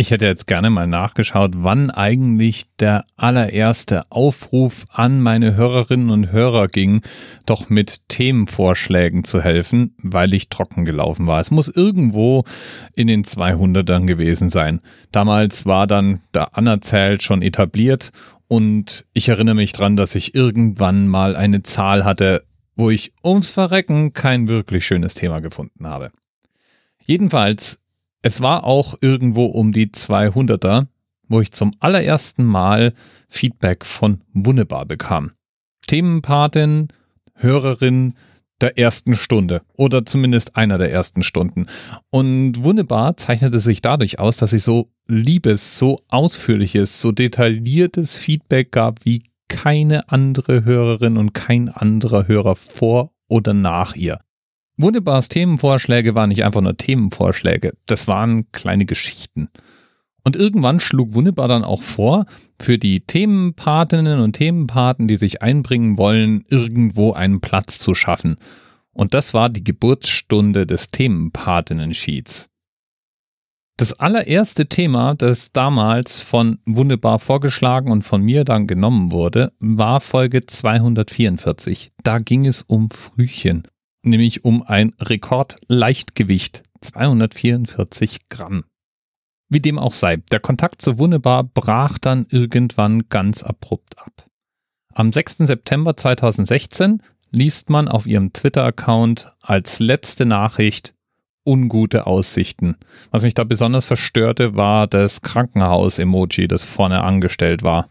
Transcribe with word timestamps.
Ich 0.00 0.10
hätte 0.10 0.24
jetzt 0.24 0.46
gerne 0.46 0.70
mal 0.70 0.86
nachgeschaut, 0.86 1.50
wann 1.58 1.90
eigentlich 1.90 2.74
der 2.78 3.04
allererste 3.18 4.00
Aufruf 4.08 4.86
an 4.88 5.20
meine 5.20 5.56
Hörerinnen 5.56 6.08
und 6.08 6.32
Hörer 6.32 6.68
ging, 6.68 7.02
doch 7.44 7.68
mit 7.68 8.08
Themenvorschlägen 8.08 9.24
zu 9.24 9.42
helfen, 9.42 9.94
weil 9.98 10.32
ich 10.32 10.48
trocken 10.48 10.86
gelaufen 10.86 11.26
war. 11.26 11.38
Es 11.38 11.50
muss 11.50 11.68
irgendwo 11.68 12.44
in 12.94 13.08
den 13.08 13.24
200ern 13.24 14.06
gewesen 14.06 14.48
sein. 14.48 14.80
Damals 15.12 15.66
war 15.66 15.86
dann 15.86 16.20
der 16.32 16.56
Anerzählt 16.56 17.22
schon 17.22 17.42
etabliert 17.42 18.08
und 18.48 19.04
ich 19.12 19.28
erinnere 19.28 19.56
mich 19.56 19.74
dran, 19.74 19.98
dass 19.98 20.14
ich 20.14 20.34
irgendwann 20.34 21.08
mal 21.08 21.36
eine 21.36 21.62
Zahl 21.62 22.06
hatte, 22.06 22.46
wo 22.74 22.88
ich 22.88 23.12
ums 23.22 23.50
Verrecken 23.50 24.14
kein 24.14 24.48
wirklich 24.48 24.86
schönes 24.86 25.12
Thema 25.12 25.40
gefunden 25.40 25.86
habe. 25.86 26.10
Jedenfalls 27.04 27.79
es 28.22 28.40
war 28.40 28.64
auch 28.64 28.96
irgendwo 29.00 29.46
um 29.46 29.72
die 29.72 29.88
200er, 29.88 30.86
wo 31.28 31.40
ich 31.40 31.52
zum 31.52 31.72
allerersten 31.80 32.44
Mal 32.44 32.92
Feedback 33.28 33.84
von 33.84 34.22
Wunnebar 34.32 34.84
bekam. 34.84 35.32
Themenpatin, 35.86 36.88
Hörerin 37.34 38.14
der 38.60 38.78
ersten 38.78 39.14
Stunde 39.14 39.62
oder 39.74 40.04
zumindest 40.04 40.56
einer 40.56 40.76
der 40.76 40.92
ersten 40.92 41.22
Stunden. 41.22 41.66
Und 42.10 42.62
Wunnebar 42.62 43.16
zeichnete 43.16 43.58
sich 43.58 43.80
dadurch 43.80 44.18
aus, 44.18 44.36
dass 44.36 44.50
sie 44.50 44.58
so 44.58 44.90
liebes, 45.08 45.78
so 45.78 45.98
ausführliches, 46.08 47.00
so 47.00 47.12
detailliertes 47.12 48.18
Feedback 48.18 48.70
gab 48.70 49.04
wie 49.04 49.22
keine 49.48 50.08
andere 50.10 50.64
Hörerin 50.64 51.16
und 51.16 51.32
kein 51.32 51.68
anderer 51.68 52.28
Hörer 52.28 52.54
vor 52.54 53.12
oder 53.28 53.54
nach 53.54 53.96
ihr. 53.96 54.20
Wunderbars 54.82 55.28
Themenvorschläge 55.28 56.14
waren 56.14 56.28
nicht 56.28 56.44
einfach 56.44 56.60
nur 56.60 56.76
Themenvorschläge, 56.76 57.72
das 57.86 58.08
waren 58.08 58.50
kleine 58.52 58.86
Geschichten. 58.86 59.48
Und 60.22 60.36
irgendwann 60.36 60.80
schlug 60.80 61.14
Wunderbar 61.14 61.48
dann 61.48 61.64
auch 61.64 61.82
vor, 61.82 62.26
für 62.60 62.78
die 62.78 63.00
Themenpatinnen 63.00 64.20
und 64.20 64.34
Themenpaten, 64.34 65.08
die 65.08 65.16
sich 65.16 65.42
einbringen 65.42 65.96
wollen, 65.96 66.44
irgendwo 66.48 67.12
einen 67.12 67.40
Platz 67.40 67.78
zu 67.78 67.94
schaffen. 67.94 68.36
Und 68.92 69.14
das 69.14 69.32
war 69.32 69.48
die 69.48 69.64
Geburtsstunde 69.64 70.66
des 70.66 70.90
Themenpatinnen-Sheets. 70.90 72.50
Das 73.78 73.94
allererste 73.94 74.66
Thema, 74.66 75.14
das 75.14 75.52
damals 75.52 76.20
von 76.20 76.58
Wunderbar 76.66 77.18
vorgeschlagen 77.18 77.90
und 77.90 78.02
von 78.02 78.20
mir 78.20 78.44
dann 78.44 78.66
genommen 78.66 79.10
wurde, 79.10 79.52
war 79.58 80.02
Folge 80.02 80.44
244. 80.44 81.92
Da 82.02 82.18
ging 82.18 82.44
es 82.44 82.60
um 82.60 82.90
Frühchen 82.90 83.62
nämlich 84.02 84.44
um 84.44 84.62
ein 84.62 84.94
Rekordleichtgewicht, 85.00 86.62
244 86.80 88.28
Gramm. 88.28 88.64
Wie 89.48 89.60
dem 89.60 89.78
auch 89.78 89.92
sei, 89.92 90.18
der 90.30 90.40
Kontakt 90.40 90.80
zu 90.80 90.98
Wunnebar 90.98 91.44
brach 91.44 91.98
dann 91.98 92.26
irgendwann 92.30 93.08
ganz 93.08 93.42
abrupt 93.42 93.98
ab. 93.98 94.28
Am 94.94 95.12
6. 95.12 95.38
September 95.38 95.96
2016 95.96 97.02
liest 97.30 97.70
man 97.70 97.88
auf 97.88 98.06
ihrem 98.06 98.32
Twitter-Account 98.32 99.32
als 99.40 99.78
letzte 99.80 100.24
Nachricht 100.24 100.94
ungute 101.44 102.06
Aussichten. 102.06 102.76
Was 103.10 103.22
mich 103.22 103.34
da 103.34 103.44
besonders 103.44 103.86
verstörte, 103.86 104.56
war 104.56 104.86
das 104.86 105.22
Krankenhaus-Emoji, 105.22 106.48
das 106.48 106.64
vorne 106.64 107.02
angestellt 107.02 107.62
war. 107.62 107.88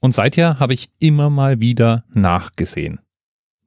Und 0.00 0.14
seither 0.14 0.58
habe 0.58 0.72
ich 0.72 0.90
immer 0.98 1.30
mal 1.30 1.60
wieder 1.60 2.04
nachgesehen. 2.12 3.00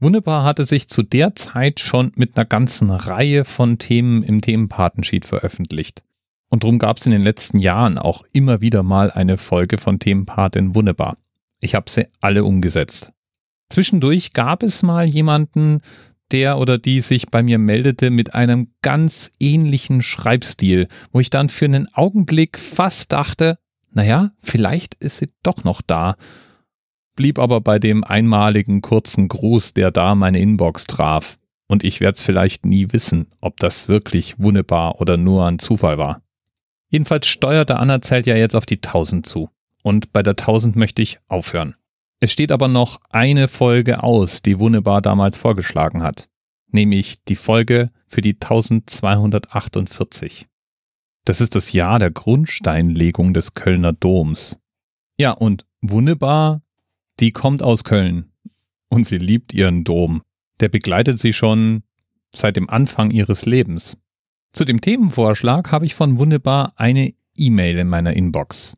Wunderbar 0.04 0.44
hatte 0.44 0.66
sich 0.66 0.90
zu 0.90 1.02
der 1.02 1.34
Zeit 1.34 1.80
schon 1.80 2.12
mit 2.18 2.36
einer 2.36 2.44
ganzen 2.44 2.90
Reihe 2.90 3.46
von 3.46 3.78
Themen 3.78 4.22
im 4.22 4.42
Themenpatensheet 4.42 5.24
veröffentlicht. 5.24 6.04
Und 6.50 6.64
darum 6.64 6.78
gab 6.78 6.98
es 6.98 7.06
in 7.06 7.14
den 7.14 7.22
letzten 7.22 7.58
Jahren 7.58 7.98
auch 7.98 8.26
immer 8.34 8.60
wieder 8.60 8.84
mal 8.84 9.12
eine 9.12 9.38
Folge 9.38 9.78
von 9.78 10.00
Themenpatin 10.00 10.76
Wunderbar. 10.76 11.16
Ich 11.62 11.74
habe 11.74 11.90
sie 11.90 12.08
alle 12.20 12.44
umgesetzt. 12.44 13.14
Zwischendurch 13.70 14.34
gab 14.34 14.62
es 14.62 14.84
mal 14.84 15.06
jemanden, 15.06 15.80
der 16.34 16.58
oder 16.58 16.78
die 16.78 17.00
sich 17.00 17.32
bei 17.32 17.42
mir 17.42 17.58
meldete 17.58 18.10
mit 18.10 18.36
einem 18.36 18.74
ganz 18.82 19.32
ähnlichen 19.40 20.02
Schreibstil, 20.02 20.90
wo 21.14 21.22
ich 21.22 21.30
dann 21.30 21.48
für 21.48 21.64
einen 21.64 21.88
Augenblick 21.94 22.60
fast 22.60 23.14
dachte, 23.14 23.58
naja, 23.94 24.32
vielleicht 24.40 24.96
ist 24.96 25.20
sie 25.20 25.30
doch 25.44 25.64
noch 25.64 25.82
da 25.82 26.18
blieb 27.16 27.40
aber 27.40 27.62
bei 27.62 27.80
dem 27.80 28.04
einmaligen 28.04 28.82
kurzen 28.82 29.28
Gruß, 29.28 29.74
der 29.74 29.92
da 29.92 30.16
meine 30.16 30.40
Inbox 30.40 30.86
traf. 30.86 31.38
Und 31.68 31.84
ich 31.84 32.02
werde 32.02 32.16
es 32.16 32.22
vielleicht 32.22 32.66
nie 32.66 32.88
wissen, 32.92 33.28
ob 33.42 33.60
das 33.60 33.88
wirklich 33.88 34.40
wunderbar 34.40 35.02
oder 35.02 35.18
nur 35.18 35.46
ein 35.46 35.60
Zufall 35.60 35.98
war. 35.98 36.22
Jedenfalls 36.90 37.28
steuerte 37.28 37.78
Anna 37.78 38.02
Zelt 38.02 38.28
ja 38.28 38.36
jetzt 38.36 38.56
auf 38.56 38.66
die 38.66 38.78
1000 38.78 39.26
zu. 39.26 39.50
Und 39.82 40.14
bei 40.14 40.24
der 40.24 40.34
1000 40.34 40.76
möchte 40.76 41.02
ich 41.02 41.20
aufhören. 41.28 41.76
Es 42.20 42.32
steht 42.32 42.52
aber 42.52 42.68
noch 42.68 43.02
eine 43.10 43.48
Folge 43.48 44.04
aus, 44.04 44.42
die 44.42 44.60
Wunderbar 44.60 45.02
damals 45.02 45.38
vorgeschlagen 45.38 46.04
hat. 46.04 46.30
Nämlich 46.72 47.24
die 47.26 47.36
Folge 47.36 47.90
für 48.08 48.22
die 48.22 48.36
1248. 48.36 50.48
Das 51.26 51.42
ist 51.42 51.56
das 51.56 51.74
Jahr 51.74 52.00
der 52.00 52.12
Grundsteinlegung 52.12 53.34
des 53.34 53.54
Kölner 53.54 53.94
Doms. 53.94 54.60
Ja, 55.18 55.32
und 55.32 55.66
Wunderbar 55.86 56.62
die 57.20 57.32
kommt 57.32 57.64
aus 57.64 57.84
Köln 57.84 58.32
und 58.90 59.06
sie 59.08 59.18
liebt 59.18 59.54
ihren 59.54 59.84
Dom. 59.84 60.22
Der 60.60 60.70
begleitet 60.70 61.20
sie 61.20 61.34
schon 61.34 61.84
seit 62.36 62.56
dem 62.56 62.70
Anfang 62.70 63.12
ihres 63.12 63.46
Lebens. 63.46 63.98
Zu 64.52 64.66
dem 64.66 64.82
Themenvorschlag 64.82 65.72
habe 65.72 65.86
ich 65.86 65.96
von 65.96 66.20
Wunderbar 66.20 66.74
eine 66.76 67.14
E-Mail 67.38 67.80
in 67.80 67.90
meiner 67.90 68.14
Inbox. 68.14 68.76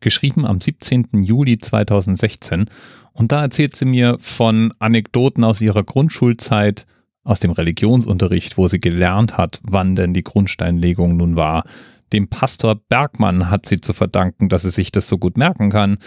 Geschrieben 0.00 0.46
am 0.46 0.60
17. 0.60 1.22
Juli 1.22 1.58
2016 1.58 2.66
und 3.12 3.30
da 3.30 3.42
erzählt 3.42 3.76
sie 3.76 3.84
mir 3.84 4.16
von 4.18 4.72
Anekdoten 4.78 5.44
aus 5.44 5.60
ihrer 5.60 5.84
Grundschulzeit, 5.84 6.86
aus 7.24 7.40
dem 7.40 7.52
Religionsunterricht, 7.52 8.58
wo 8.58 8.66
sie 8.68 8.80
gelernt 8.80 9.36
hat, 9.36 9.60
wann 9.62 9.94
denn 9.94 10.12
die 10.12 10.24
Grundsteinlegung 10.24 11.16
nun 11.16 11.36
war. 11.36 11.64
Dem 12.12 12.28
Pastor 12.28 12.74
Bergmann 12.74 13.48
hat 13.48 13.66
sie 13.66 13.80
zu 13.80 13.92
verdanken, 13.92 14.48
dass 14.48 14.62
sie 14.62 14.70
sich 14.70 14.90
das 14.90 15.08
so 15.08 15.18
gut 15.18 15.36
merken 15.36 15.70
kann 15.70 15.98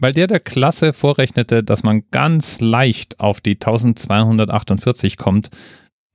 weil 0.00 0.12
der 0.12 0.26
der 0.26 0.40
Klasse 0.40 0.92
vorrechnete, 0.92 1.62
dass 1.62 1.82
man 1.82 2.02
ganz 2.10 2.60
leicht 2.60 3.20
auf 3.20 3.40
die 3.40 3.54
1248 3.54 5.16
kommt, 5.16 5.50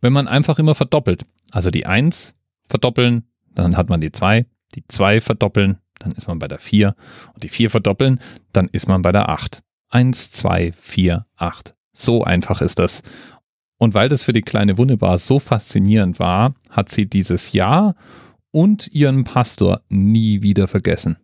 wenn 0.01 0.13
man 0.13 0.27
einfach 0.27 0.59
immer 0.59 0.75
verdoppelt. 0.75 1.25
Also 1.51 1.71
die 1.71 1.85
1 1.85 2.33
verdoppeln, 2.67 3.29
dann 3.53 3.77
hat 3.77 3.89
man 3.89 4.01
die 4.01 4.11
2, 4.11 4.45
die 4.73 4.83
2 4.87 5.21
verdoppeln, 5.21 5.77
dann 5.99 6.11
ist 6.11 6.27
man 6.27 6.39
bei 6.39 6.47
der 6.47 6.59
4 6.59 6.95
und 7.33 7.43
die 7.43 7.49
4 7.49 7.69
verdoppeln, 7.69 8.19
dann 8.51 8.67
ist 8.71 8.87
man 8.87 9.01
bei 9.01 9.11
der 9.11 9.29
8. 9.29 9.61
1, 9.89 10.31
2, 10.31 10.73
4, 10.73 11.25
8. 11.37 11.75
So 11.93 12.23
einfach 12.23 12.61
ist 12.61 12.79
das. 12.79 13.03
Und 13.77 13.93
weil 13.93 14.09
das 14.09 14.23
für 14.23 14.33
die 14.33 14.41
kleine 14.41 14.77
Wunderbar 14.77 15.17
so 15.17 15.39
faszinierend 15.39 16.19
war, 16.19 16.55
hat 16.69 16.89
sie 16.89 17.05
dieses 17.05 17.53
Jahr 17.53 17.95
und 18.51 18.87
ihren 18.93 19.23
Pastor 19.23 19.81
nie 19.89 20.41
wieder 20.41 20.67
vergessen. 20.67 21.17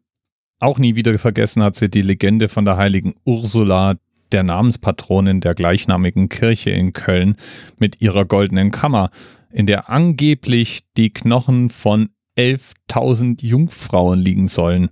Auch 0.62 0.78
nie 0.78 0.96
wieder 0.96 1.18
vergessen 1.18 1.64
hat 1.64 1.76
sie 1.76 1.90
die 1.90 2.04
Legende 2.04 2.48
von 2.48 2.66
der 2.66 2.78
heiligen 2.78 3.16
Ursula, 3.26 3.96
der 4.32 4.44
Namenspatronin 4.44 5.42
der 5.42 5.56
gleichnamigen 5.56 6.30
Kirche 6.30 6.70
in 6.70 6.94
Köln, 6.94 7.36
mit 7.80 8.00
ihrer 8.00 8.26
goldenen 8.26 8.70
Kammer, 8.70 9.10
in 9.52 9.66
der 9.66 9.90
angeblich 9.90 10.82
die 10.98 11.12
Knochen 11.12 11.72
von 11.72 12.10
11.000 12.38 13.44
Jungfrauen 13.44 14.20
liegen 14.20 14.48
sollen. 14.48 14.92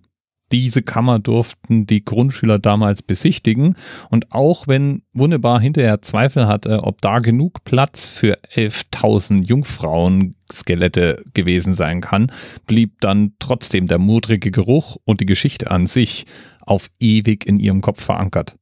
Diese 0.51 0.81
Kammer 0.81 1.19
durften 1.19 1.85
die 1.85 2.03
Grundschüler 2.03 2.57
damals 2.57 3.03
besichtigen 3.03 3.75
und 4.09 4.31
auch 4.31 4.67
wenn 4.67 5.03
Wunderbar 5.13 5.59
hinterher 5.59 6.01
Zweifel 6.01 6.47
hatte, 6.47 6.83
ob 6.83 7.01
da 7.01 7.19
genug 7.19 7.63
Platz 7.65 8.07
für 8.07 8.39
11.000 8.53 9.43
Jungfrauenskelette 9.43 11.23
gewesen 11.33 11.73
sein 11.73 12.01
kann, 12.01 12.31
blieb 12.67 13.01
dann 13.01 13.33
trotzdem 13.39 13.87
der 13.87 13.97
modrige 13.97 14.49
Geruch 14.51 14.97
und 15.03 15.19
die 15.19 15.25
Geschichte 15.25 15.69
an 15.69 15.87
sich 15.87 16.25
auf 16.61 16.90
ewig 16.99 17.45
in 17.45 17.59
ihrem 17.59 17.81
Kopf 17.81 18.03
verankert. 18.03 18.55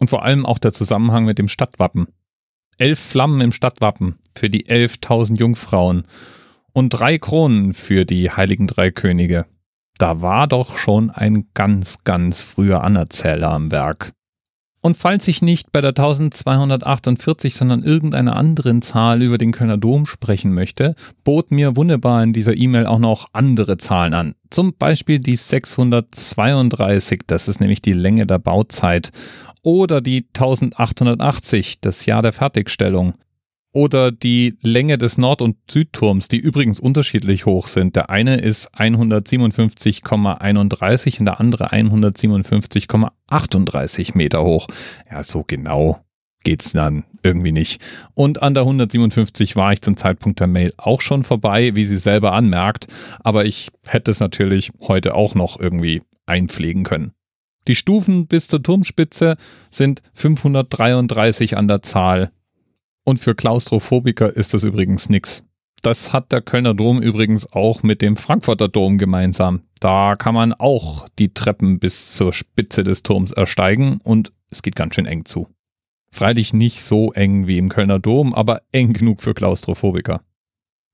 Und 0.00 0.08
vor 0.08 0.24
allem 0.24 0.44
auch 0.44 0.58
der 0.58 0.72
Zusammenhang 0.72 1.24
mit 1.24 1.38
dem 1.38 1.48
Stadtwappen. 1.48 2.08
Elf 2.78 2.98
Flammen 2.98 3.40
im 3.40 3.52
Stadtwappen 3.52 4.18
für 4.36 4.50
die 4.50 4.66
11.000 4.66 5.38
Jungfrauen 5.38 6.04
und 6.72 6.90
drei 6.90 7.18
Kronen 7.18 7.74
für 7.74 8.04
die 8.04 8.30
heiligen 8.30 8.66
drei 8.66 8.90
Könige 8.90 9.46
da 10.02 10.20
war 10.20 10.48
doch 10.48 10.78
schon 10.78 11.10
ein 11.10 11.44
ganz, 11.54 12.02
ganz 12.02 12.42
früher 12.42 12.82
Anerzähler 12.82 13.52
am 13.52 13.70
Werk. 13.70 14.10
Und 14.80 14.96
falls 14.96 15.28
ich 15.28 15.42
nicht 15.42 15.70
bei 15.70 15.80
der 15.80 15.90
1248, 15.90 17.54
sondern 17.54 17.84
irgendeiner 17.84 18.34
anderen 18.34 18.82
Zahl 18.82 19.22
über 19.22 19.38
den 19.38 19.52
Kölner 19.52 19.78
Dom 19.78 20.06
sprechen 20.06 20.54
möchte, 20.54 20.96
bot 21.22 21.52
mir 21.52 21.76
wunderbar 21.76 22.20
in 22.24 22.32
dieser 22.32 22.56
E-Mail 22.56 22.86
auch 22.86 22.98
noch 22.98 23.26
andere 23.32 23.76
Zahlen 23.76 24.12
an. 24.12 24.34
Zum 24.50 24.74
Beispiel 24.74 25.20
die 25.20 25.36
632, 25.36 27.20
das 27.28 27.46
ist 27.46 27.60
nämlich 27.60 27.80
die 27.80 27.92
Länge 27.92 28.26
der 28.26 28.40
Bauzeit, 28.40 29.12
oder 29.62 30.00
die 30.00 30.26
1880, 30.34 31.80
das 31.80 32.06
Jahr 32.06 32.22
der 32.22 32.32
Fertigstellung. 32.32 33.14
Oder 33.72 34.12
die 34.12 34.58
Länge 34.62 34.98
des 34.98 35.16
Nord- 35.16 35.40
und 35.40 35.56
Südturms, 35.70 36.28
die 36.28 36.36
übrigens 36.36 36.78
unterschiedlich 36.78 37.46
hoch 37.46 37.66
sind. 37.66 37.96
Der 37.96 38.10
eine 38.10 38.38
ist 38.38 38.74
157,31 38.74 41.20
und 41.20 41.24
der 41.24 41.40
andere 41.40 41.72
157,38 41.72 44.14
Meter 44.16 44.42
hoch. 44.42 44.66
Ja, 45.10 45.22
so 45.22 45.42
genau 45.46 46.04
geht's 46.44 46.72
dann 46.72 47.04
irgendwie 47.22 47.52
nicht. 47.52 47.80
Und 48.14 48.42
an 48.42 48.54
der 48.54 48.64
157 48.64 49.56
war 49.56 49.72
ich 49.72 49.82
zum 49.82 49.96
Zeitpunkt 49.96 50.40
der 50.40 50.46
Mail 50.46 50.72
auch 50.76 51.00
schon 51.00 51.24
vorbei, 51.24 51.74
wie 51.74 51.84
sie 51.84 51.96
selber 51.96 52.32
anmerkt, 52.32 52.86
aber 53.20 53.44
ich 53.44 53.68
hätte 53.86 54.10
es 54.10 54.20
natürlich 54.20 54.70
heute 54.80 55.14
auch 55.14 55.34
noch 55.34 55.58
irgendwie 55.58 56.02
einpflegen 56.26 56.84
können. 56.84 57.12
Die 57.68 57.76
Stufen 57.76 58.26
bis 58.26 58.48
zur 58.48 58.62
Turmspitze 58.62 59.36
sind 59.70 60.02
533 60.14 61.56
an 61.56 61.68
der 61.68 61.82
Zahl. 61.82 62.32
Und 63.04 63.18
für 63.18 63.34
Klaustrophobiker 63.34 64.34
ist 64.34 64.54
das 64.54 64.64
übrigens 64.64 65.08
nix. 65.08 65.44
Das 65.82 66.12
hat 66.12 66.30
der 66.30 66.42
Kölner 66.42 66.74
Dom 66.74 67.02
übrigens 67.02 67.52
auch 67.52 67.82
mit 67.82 68.02
dem 68.02 68.16
Frankfurter 68.16 68.68
Dom 68.68 68.98
gemeinsam. 68.98 69.62
Da 69.80 70.14
kann 70.14 70.34
man 70.34 70.52
auch 70.52 71.08
die 71.18 71.34
Treppen 71.34 71.80
bis 71.80 72.14
zur 72.14 72.32
Spitze 72.32 72.84
des 72.84 73.02
Turms 73.02 73.32
ersteigen 73.32 73.98
und 74.04 74.32
es 74.48 74.62
geht 74.62 74.76
ganz 74.76 74.94
schön 74.94 75.06
eng 75.06 75.24
zu. 75.24 75.48
Freilich 76.12 76.52
nicht 76.52 76.82
so 76.82 77.12
eng 77.12 77.48
wie 77.48 77.58
im 77.58 77.68
Kölner 77.68 77.98
Dom, 77.98 78.32
aber 78.32 78.62
eng 78.70 78.92
genug 78.92 79.22
für 79.22 79.34
Klaustrophobiker. 79.34 80.20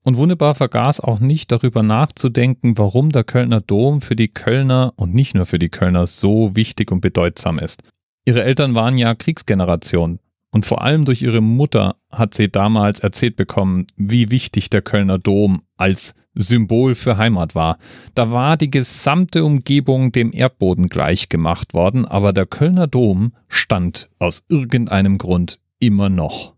Und 0.05 0.15
wunderbar 0.15 0.55
vergaß 0.55 1.01
auch 1.01 1.19
nicht 1.19 1.51
darüber 1.51 1.83
nachzudenken, 1.83 2.77
warum 2.77 3.11
der 3.11 3.25
Kölner 3.25 3.59
Dom 3.59 4.01
für 4.01 4.15
die 4.15 4.29
Kölner 4.29 4.93
und 4.95 5.13
nicht 5.13 5.35
nur 5.35 5.45
für 5.45 5.59
die 5.59 5.69
Kölner 5.69 6.07
so 6.07 6.55
wichtig 6.55 6.91
und 6.91 7.01
bedeutsam 7.01 7.59
ist. 7.59 7.83
Ihre 8.25 8.43
Eltern 8.43 8.73
waren 8.75 8.97
ja 8.97 9.13
Kriegsgeneration. 9.13 10.19
Und 10.51 10.65
vor 10.65 10.81
allem 10.81 11.05
durch 11.05 11.21
ihre 11.21 11.41
Mutter 11.41 11.95
hat 12.11 12.33
sie 12.33 12.49
damals 12.49 12.99
erzählt 12.99 13.35
bekommen, 13.35 13.85
wie 13.97 14.31
wichtig 14.31 14.69
der 14.69 14.81
Kölner 14.81 15.19
Dom 15.19 15.61
als 15.77 16.15
Symbol 16.33 16.95
für 16.95 17.17
Heimat 17.17 17.53
war. 17.53 17.77
Da 18.15 18.31
war 18.31 18.57
die 18.57 18.71
gesamte 18.71 19.43
Umgebung 19.43 20.11
dem 20.11 20.33
Erdboden 20.33 20.89
gleichgemacht 20.89 21.73
worden, 21.73 22.05
aber 22.05 22.33
der 22.33 22.45
Kölner 22.45 22.87
Dom 22.87 23.33
stand 23.47 24.09
aus 24.17 24.45
irgendeinem 24.49 25.17
Grund 25.17 25.59
immer 25.79 26.09
noch. 26.09 26.55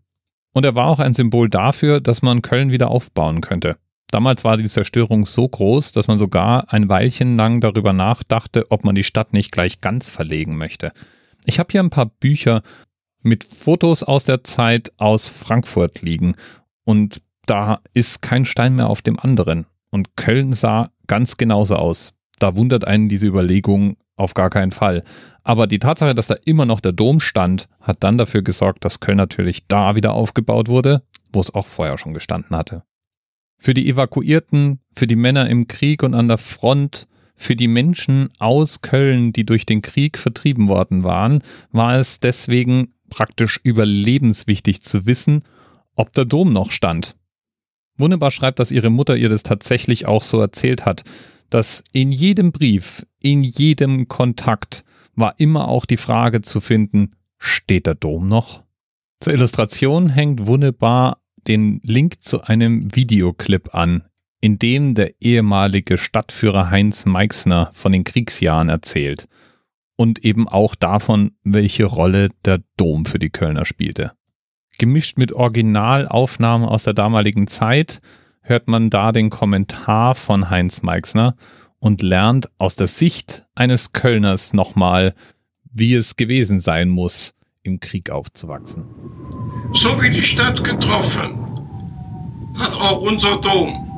Und 0.54 0.64
er 0.64 0.74
war 0.74 0.86
auch 0.86 0.98
ein 0.98 1.14
Symbol 1.14 1.48
dafür, 1.48 2.00
dass 2.00 2.22
man 2.22 2.42
Köln 2.42 2.70
wieder 2.70 2.90
aufbauen 2.90 3.40
könnte. 3.40 3.76
Damals 4.10 4.44
war 4.44 4.58
die 4.58 4.66
Zerstörung 4.66 5.24
so 5.24 5.48
groß, 5.48 5.92
dass 5.92 6.06
man 6.06 6.18
sogar 6.18 6.70
ein 6.70 6.90
Weilchen 6.90 7.36
lang 7.36 7.62
darüber 7.62 7.94
nachdachte, 7.94 8.70
ob 8.70 8.84
man 8.84 8.94
die 8.94 9.04
Stadt 9.04 9.32
nicht 9.32 9.52
gleich 9.52 9.80
ganz 9.80 10.10
verlegen 10.10 10.56
möchte. 10.56 10.92
Ich 11.46 11.58
habe 11.58 11.68
hier 11.72 11.82
ein 11.82 11.90
paar 11.90 12.06
Bücher 12.06 12.62
mit 13.22 13.44
Fotos 13.44 14.02
aus 14.02 14.24
der 14.24 14.44
Zeit 14.44 14.92
aus 14.98 15.28
Frankfurt 15.28 16.02
liegen 16.02 16.36
und 16.84 17.22
da 17.46 17.78
ist 17.92 18.22
kein 18.22 18.44
Stein 18.44 18.76
mehr 18.76 18.88
auf 18.88 19.02
dem 19.02 19.18
anderen. 19.18 19.66
Und 19.90 20.16
Köln 20.16 20.52
sah 20.52 20.90
ganz 21.06 21.36
genauso 21.36 21.76
aus. 21.76 22.14
Da 22.38 22.56
wundert 22.56 22.86
einen 22.86 23.08
diese 23.08 23.26
Überlegung 23.26 23.96
auf 24.16 24.34
gar 24.34 24.50
keinen 24.50 24.72
Fall. 24.72 25.02
Aber 25.42 25.66
die 25.66 25.78
Tatsache, 25.78 26.14
dass 26.14 26.28
da 26.28 26.36
immer 26.44 26.66
noch 26.66 26.80
der 26.80 26.92
Dom 26.92 27.20
stand, 27.20 27.68
hat 27.80 27.98
dann 28.00 28.18
dafür 28.18 28.42
gesorgt, 28.42 28.84
dass 28.84 29.00
Köln 29.00 29.18
natürlich 29.18 29.66
da 29.66 29.96
wieder 29.96 30.12
aufgebaut 30.12 30.68
wurde, 30.68 31.02
wo 31.32 31.40
es 31.40 31.54
auch 31.54 31.66
vorher 31.66 31.98
schon 31.98 32.14
gestanden 32.14 32.56
hatte. 32.56 32.84
Für 33.58 33.74
die 33.74 33.88
Evakuierten, 33.88 34.80
für 34.94 35.06
die 35.06 35.16
Männer 35.16 35.48
im 35.48 35.68
Krieg 35.68 36.02
und 36.02 36.14
an 36.14 36.28
der 36.28 36.38
Front, 36.38 37.06
für 37.42 37.56
die 37.56 37.68
Menschen 37.68 38.28
aus 38.38 38.80
Köln, 38.80 39.32
die 39.32 39.44
durch 39.44 39.66
den 39.66 39.82
Krieg 39.82 40.16
vertrieben 40.16 40.68
worden 40.68 41.02
waren, 41.02 41.42
war 41.70 41.96
es 41.96 42.20
deswegen 42.20 42.94
praktisch 43.10 43.60
überlebenswichtig 43.62 44.82
zu 44.82 45.06
wissen, 45.06 45.42
ob 45.94 46.12
der 46.12 46.24
Dom 46.24 46.52
noch 46.52 46.70
stand. 46.70 47.16
Wunderbar 47.98 48.30
schreibt, 48.30 48.58
dass 48.58 48.72
ihre 48.72 48.90
Mutter 48.90 49.16
ihr 49.16 49.28
das 49.28 49.42
tatsächlich 49.42 50.06
auch 50.06 50.22
so 50.22 50.40
erzählt 50.40 50.86
hat, 50.86 51.02
dass 51.50 51.84
in 51.92 52.10
jedem 52.12 52.52
Brief, 52.52 53.04
in 53.22 53.42
jedem 53.42 54.08
Kontakt 54.08 54.84
war 55.14 55.38
immer 55.38 55.68
auch 55.68 55.84
die 55.84 55.98
Frage 55.98 56.40
zu 56.40 56.60
finden, 56.60 57.10
steht 57.38 57.86
der 57.86 57.94
Dom 57.94 58.28
noch? 58.28 58.64
Zur 59.20 59.34
Illustration 59.34 60.08
hängt 60.08 60.46
wunderbar 60.46 61.18
den 61.46 61.80
Link 61.82 62.22
zu 62.22 62.42
einem 62.42 62.94
Videoclip 62.94 63.74
an, 63.74 64.04
in 64.42 64.58
dem 64.58 64.94
der 64.94 65.22
ehemalige 65.22 65.96
Stadtführer 65.96 66.68
Heinz 66.68 67.06
Meixner 67.06 67.70
von 67.72 67.92
den 67.92 68.02
Kriegsjahren 68.02 68.68
erzählt 68.68 69.28
und 69.94 70.24
eben 70.24 70.48
auch 70.48 70.74
davon, 70.74 71.36
welche 71.44 71.84
Rolle 71.84 72.28
der 72.44 72.60
Dom 72.76 73.06
für 73.06 73.20
die 73.20 73.30
Kölner 73.30 73.64
spielte. 73.64 74.12
Gemischt 74.78 75.16
mit 75.16 75.32
Originalaufnahmen 75.32 76.68
aus 76.68 76.82
der 76.82 76.92
damaligen 76.92 77.46
Zeit 77.46 78.00
hört 78.40 78.66
man 78.66 78.90
da 78.90 79.12
den 79.12 79.30
Kommentar 79.30 80.16
von 80.16 80.50
Heinz 80.50 80.82
Meixner 80.82 81.36
und 81.78 82.02
lernt 82.02 82.50
aus 82.58 82.74
der 82.74 82.88
Sicht 82.88 83.46
eines 83.54 83.92
Kölners 83.92 84.54
nochmal, 84.54 85.14
wie 85.72 85.94
es 85.94 86.16
gewesen 86.16 86.58
sein 86.58 86.88
muss, 86.88 87.36
im 87.62 87.78
Krieg 87.78 88.10
aufzuwachsen. 88.10 88.86
So 89.72 90.02
wie 90.02 90.10
die 90.10 90.22
Stadt 90.22 90.64
getroffen, 90.64 91.38
hat 92.56 92.76
auch 92.76 93.02
unser 93.02 93.40
Dom 93.40 93.91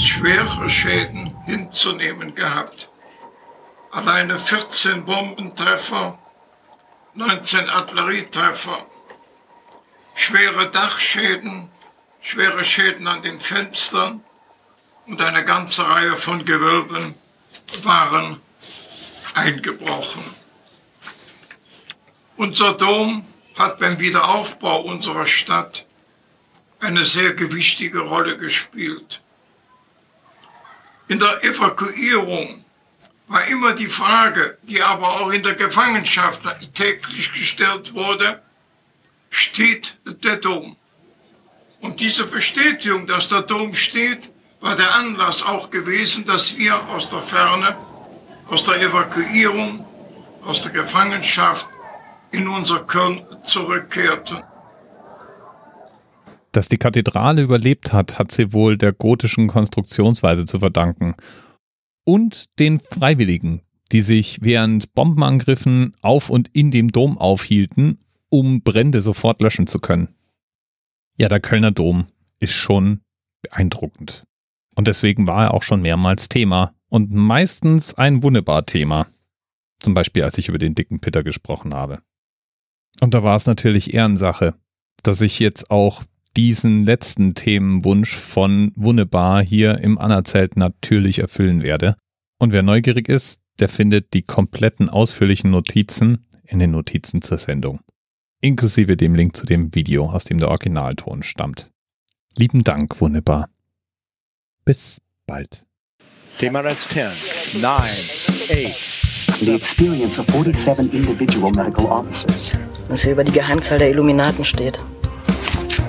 schwere 0.00 0.70
Schäden 0.70 1.36
hinzunehmen 1.44 2.34
gehabt. 2.34 2.88
Alleine 3.90 4.38
14 4.38 5.04
Bombentreffer, 5.04 6.18
19 7.14 7.68
Artillerietreffer, 7.68 8.86
schwere 10.14 10.70
Dachschäden, 10.70 11.70
schwere 12.20 12.64
Schäden 12.64 13.06
an 13.08 13.22
den 13.22 13.40
Fenstern 13.40 14.22
und 15.06 15.20
eine 15.20 15.44
ganze 15.44 15.86
Reihe 15.86 16.16
von 16.16 16.44
Gewölben 16.44 17.14
waren 17.82 18.40
eingebrochen. 19.34 20.22
Unser 22.36 22.72
Dom 22.74 23.26
hat 23.56 23.78
beim 23.80 23.98
Wiederaufbau 23.98 24.80
unserer 24.80 25.26
Stadt 25.26 25.84
eine 26.78 27.04
sehr 27.04 27.34
gewichtige 27.34 28.00
Rolle 28.00 28.36
gespielt. 28.36 29.20
In 31.10 31.18
der 31.18 31.42
Evakuierung 31.42 32.64
war 33.26 33.44
immer 33.48 33.72
die 33.72 33.88
Frage, 33.88 34.58
die 34.62 34.80
aber 34.80 35.08
auch 35.08 35.32
in 35.32 35.42
der 35.42 35.56
Gefangenschaft 35.56 36.40
täglich 36.72 37.32
gestellt 37.32 37.92
wurde, 37.94 38.40
steht 39.28 39.98
der 40.04 40.36
Dom? 40.36 40.76
Und 41.80 42.00
diese 42.00 42.26
Bestätigung, 42.26 43.08
dass 43.08 43.26
der 43.26 43.42
Dom 43.42 43.74
steht, 43.74 44.30
war 44.60 44.76
der 44.76 44.94
Anlass 44.94 45.42
auch 45.42 45.68
gewesen, 45.68 46.24
dass 46.26 46.56
wir 46.56 46.80
aus 46.90 47.08
der 47.08 47.22
Ferne, 47.22 47.76
aus 48.46 48.62
der 48.62 48.80
Evakuierung, 48.80 49.84
aus 50.44 50.62
der 50.62 50.70
Gefangenschaft 50.70 51.66
in 52.30 52.46
unser 52.46 52.84
Köln 52.84 53.20
zurückkehrten. 53.42 54.44
Dass 56.52 56.68
die 56.68 56.78
Kathedrale 56.78 57.42
überlebt 57.42 57.92
hat, 57.92 58.18
hat 58.18 58.32
sie 58.32 58.52
wohl 58.52 58.76
der 58.76 58.92
gotischen 58.92 59.46
Konstruktionsweise 59.48 60.46
zu 60.46 60.58
verdanken. 60.58 61.14
Und 62.04 62.58
den 62.58 62.80
Freiwilligen, 62.80 63.62
die 63.92 64.02
sich 64.02 64.38
während 64.42 64.94
Bombenangriffen 64.94 65.92
auf 66.02 66.30
und 66.30 66.48
in 66.52 66.70
dem 66.70 66.90
Dom 66.90 67.18
aufhielten, 67.18 67.98
um 68.28 68.62
Brände 68.62 69.00
sofort 69.00 69.40
löschen 69.40 69.66
zu 69.66 69.78
können. 69.78 70.08
Ja, 71.16 71.28
der 71.28 71.40
Kölner 71.40 71.72
Dom 71.72 72.06
ist 72.38 72.52
schon 72.52 73.00
beeindruckend. 73.42 74.24
Und 74.74 74.88
deswegen 74.88 75.26
war 75.26 75.44
er 75.46 75.54
auch 75.54 75.62
schon 75.62 75.82
mehrmals 75.82 76.28
Thema 76.28 76.74
und 76.88 77.10
meistens 77.12 77.94
ein 77.94 78.22
wunderbar 78.22 78.64
Thema. 78.64 79.06
Zum 79.80 79.94
Beispiel, 79.94 80.22
als 80.22 80.38
ich 80.38 80.48
über 80.48 80.58
den 80.58 80.74
dicken 80.74 81.00
Pitter 81.00 81.22
gesprochen 81.22 81.74
habe. 81.74 82.02
Und 83.00 83.14
da 83.14 83.22
war 83.22 83.36
es 83.36 83.46
natürlich 83.46 83.94
Ehrensache, 83.94 84.54
dass 85.02 85.20
ich 85.20 85.38
jetzt 85.38 85.70
auch 85.70 86.04
diesen 86.36 86.84
letzten 86.84 87.34
Themenwunsch 87.34 88.14
von 88.14 88.72
Wunnebar 88.76 89.44
hier 89.44 89.78
im 89.78 89.98
Anna-Zelt 89.98 90.56
natürlich 90.56 91.18
erfüllen 91.18 91.62
werde. 91.62 91.96
Und 92.38 92.52
wer 92.52 92.62
neugierig 92.62 93.08
ist, 93.08 93.40
der 93.58 93.68
findet 93.68 94.14
die 94.14 94.22
kompletten 94.22 94.88
ausführlichen 94.88 95.50
Notizen 95.50 96.26
in 96.44 96.58
den 96.58 96.70
Notizen 96.70 97.20
zur 97.22 97.38
Sendung 97.38 97.80
inklusive 98.40 98.96
dem 98.96 99.14
Link 99.14 99.36
zu 99.36 99.46
dem 99.46 99.74
Video, 99.74 100.06
aus 100.06 100.24
dem 100.24 100.38
der 100.38 100.48
Originalton 100.48 101.22
stammt. 101.22 101.70
Lieben 102.36 102.62
Dank, 102.64 103.00
wunderbar. 103.00 103.48
Bis 104.64 105.00
bald. 105.26 105.64
TMRS 106.38 106.88
10, 106.88 107.10
9, 107.60 107.64
8. 107.64 109.40
The 109.40 109.54
experience 109.54 110.18
of 110.18 110.26
47 110.26 110.92
individual 110.92 111.50
medical 111.52 111.86
officers. 111.86 112.52
Was 112.88 113.02
hier 113.02 113.12
über 113.12 113.24
die 113.24 113.32
Geheimzahl 113.32 113.78
der 113.78 113.90
Illuminaten 113.90 114.44
steht. 114.44 114.80